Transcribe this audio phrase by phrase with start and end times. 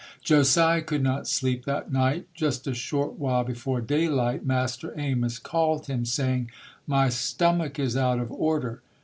[0.23, 2.25] Josiah could not sleep that night.
[2.33, 6.49] Just a short while before daylight, Master Amos called him, saying,
[6.87, 8.81] "My stomach is out of order".